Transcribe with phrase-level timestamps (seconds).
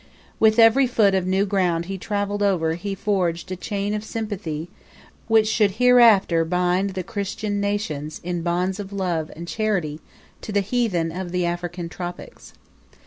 [0.39, 4.67] With every foot of new ground he travelled over he forged a chain of sympathy
[5.27, 9.99] which should hereafter bind the Christian nations in bonds of love and charity
[10.41, 12.53] to the Heathen of the African tropics.